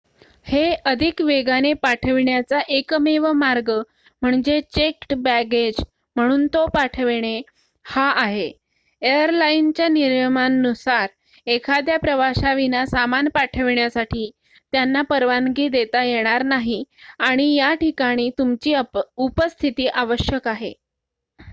हे 0.47 0.61
अधिक 0.87 1.19
वेगाने 1.21 1.73
पाठविण्याचा 1.81 2.59
एकमेव 2.69 3.25
मार्ग 3.33 3.69
म्हणजे 4.21 4.59
चेक्ड 4.69 5.13
बॅगेज 5.17 5.81
म्हणून 6.15 6.47
तो 6.47 6.65
पाठविणे 6.67 7.35
हा 7.85 8.09
आहे 8.15 8.47
एयरलाईनच्या 9.01 9.87
नियमांनुसार 9.89 11.07
एखाद्या 11.47 11.97
प्रवाशाविना 11.99 12.85
सामान 12.87 13.27
पाठविण्यासाठी 13.35 14.29
त्यांना 14.73 15.01
परवानगी 15.09 15.67
देता 15.69 16.03
येणार 16.03 16.43
नाही 16.45 16.83
आणि 17.21 17.53
याठिकाणी 17.53 18.29
तुमची 18.37 18.75
उपस्थिती 19.17 19.87
आवश्यक 19.87 20.47
आहे 20.47 20.73